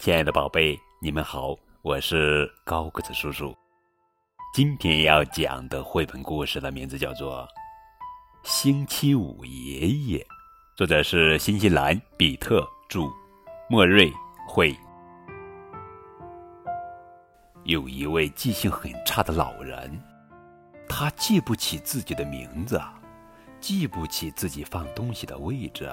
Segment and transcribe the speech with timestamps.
[0.00, 3.54] 亲爱的宝贝，你们好，我是高个子叔叔。
[4.54, 7.46] 今天要讲的绘本故事的名字叫做
[8.48, 10.18] 《星期五爷爷》，
[10.74, 13.10] 作者是新西兰比特著，
[13.68, 14.10] 莫瑞
[14.48, 14.74] 绘。
[17.64, 20.02] 有一位记性很差的老人，
[20.88, 22.80] 他记不起自己的名字，
[23.60, 25.86] 记不起自己放东西的位置，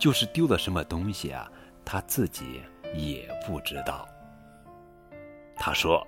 [0.00, 1.48] 就是丢了什么东西啊，
[1.84, 2.60] 他自己。
[2.96, 4.08] 也不知道。
[5.54, 6.06] 他说：“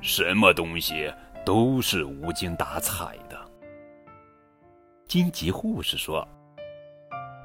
[0.00, 1.12] 什么东西
[1.44, 3.38] 都是无精打采的。”
[5.08, 6.26] 荆棘护士说：“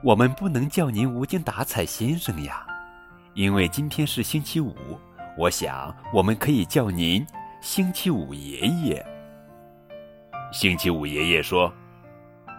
[0.04, 2.66] 我们不能叫您无精打采先生呀，
[3.34, 4.76] 因为今天是星期五。
[5.38, 7.26] 我想我们可以叫您
[7.62, 9.06] 星期五爷爷。”
[10.52, 11.74] 星期五爷爷说：“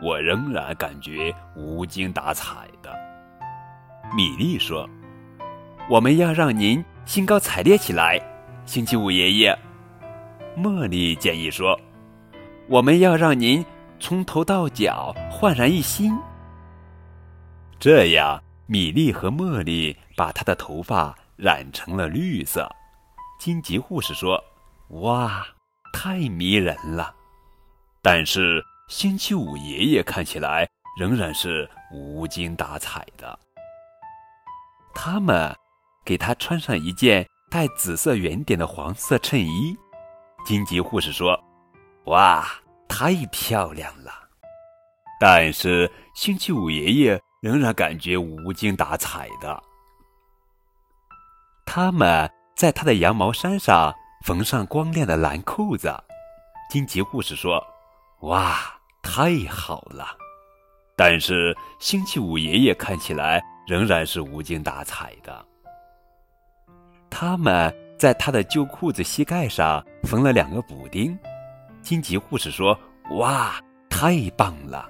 [0.03, 2.95] 我仍然感觉无精打采的。”
[4.17, 4.89] 米莉说。
[5.89, 8.21] 我们要让您兴高采烈起来，
[8.65, 9.57] 星期五爷爷。
[10.57, 11.79] 茉莉建议说
[12.67, 13.65] ：“我们要让您
[14.01, 16.13] 从头到脚焕然一新。”
[17.79, 22.69] 这样，米莉和茉莉把她的头发染成了绿色。
[23.39, 24.43] 荆棘护士说
[25.03, 25.47] ：“哇，
[25.93, 27.15] 太迷人了！”
[28.03, 33.39] 但是，星期五爷爷看起来仍然是无精打采的。
[34.93, 35.57] 他们。
[36.07, 39.77] 给他穿上一件带紫色圆点的黄色衬衣，
[40.47, 41.39] 金吉护士说
[42.07, 42.47] ：“哇，
[42.87, 44.13] 太漂亮了！”
[45.19, 49.61] 但是星期五爷爷仍然感觉无精打采的。
[51.65, 53.93] 他们在他的羊毛衫上
[54.25, 55.93] 缝上光亮的蓝扣子，
[56.71, 57.61] 金吉护士说
[58.23, 58.57] ：“哇，
[59.03, 60.17] 太好了！”
[60.97, 65.47] 但是星期五爷爷看起来仍然是无精打采的。
[67.19, 71.19] 他们在他的旧裤子膝盖上缝了两个补丁，
[71.81, 72.79] 荆棘护士说
[73.17, 74.87] ：“哇，太棒了！”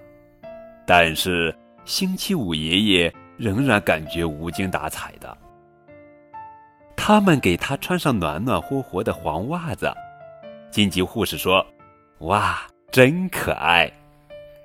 [0.85, 5.39] 但是星期五爷爷仍然感觉无精打采的。
[6.97, 9.89] 他们给他穿上暖暖和和的黄袜子，
[10.69, 11.65] 荆棘护士说
[12.27, 12.59] ：“哇，
[12.91, 13.89] 真可爱！”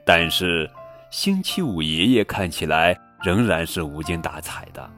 [0.03, 0.67] 但是
[1.11, 4.89] 星期五爷爷看起来仍然是无精打采的。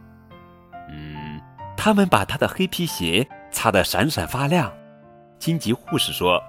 [1.84, 4.72] 他们把他的黑皮鞋擦得闪闪发亮，
[5.38, 6.42] 荆棘护士说：“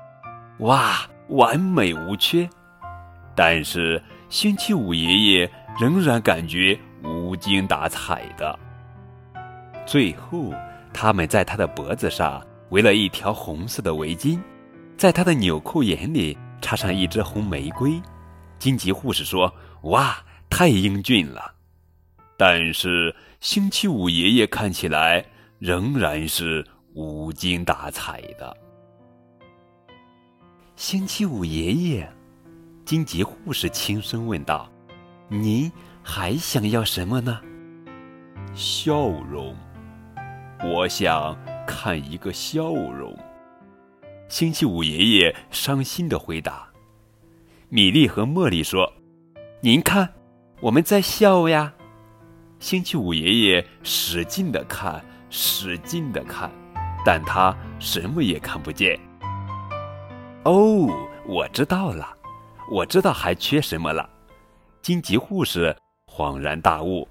[0.62, 1.00] 哇，
[1.30, 2.48] 完美无缺。”
[3.34, 8.56] 但是星期五爷爷仍然感觉无精打采的。
[9.84, 10.54] 最后，
[10.92, 14.38] 他们在他的脖子上围了一条红色的围巾，
[14.96, 18.00] 在他的纽扣眼里插上一支红玫瑰。
[18.60, 19.52] 荆棘护士说
[19.82, 20.16] ：“哇，
[20.48, 21.53] 太英俊了。”
[22.36, 25.24] 但是星期五爷爷看起来
[25.58, 28.56] 仍然是无精打采的。
[30.74, 32.12] 星期五爷爷，
[32.84, 34.68] 金吉护士轻声问道
[35.30, 35.70] ：“您
[36.02, 37.40] 还想要什么呢？”
[38.52, 39.54] 笑容，
[40.64, 41.36] 我想
[41.66, 43.16] 看一个笑容。
[44.28, 46.68] 星期五爷爷伤心的回答。
[47.68, 48.92] 米莉和茉莉说
[49.62, 50.12] ：“您看，
[50.60, 51.72] 我们在笑呀。”
[52.64, 56.50] 星期五爷爷使劲的看，使劲的看，
[57.04, 58.98] 但他什么也看不见。
[60.44, 60.88] 哦，
[61.26, 62.08] 我知道了，
[62.70, 64.08] 我知道还缺什么了。
[64.80, 65.76] 荆棘护士
[66.06, 67.06] 恍然大悟。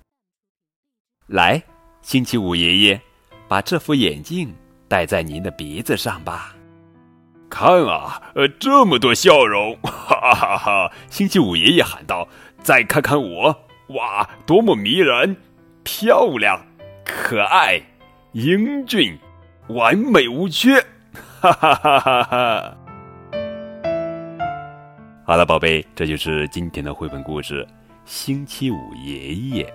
[1.28, 1.62] 来，
[2.02, 3.00] 星期五爷爷，
[3.48, 4.52] 把这副眼镜
[4.88, 6.56] 戴在您的鼻子上吧。
[7.48, 10.92] 看啊，呃，这么多笑容，哈哈哈！
[11.12, 12.28] 星期五爷爷喊道
[12.64, 15.36] ：“再看看我。”哇，多么迷人、
[15.84, 16.66] 漂亮、
[17.04, 17.82] 可爱、
[18.32, 19.18] 英俊、
[19.68, 20.82] 完美无缺！
[21.42, 22.78] 哈哈哈哈哈！
[25.26, 27.64] 好了，宝贝，这就是今天的绘本故事
[28.06, 29.66] 《星期五爷爷》。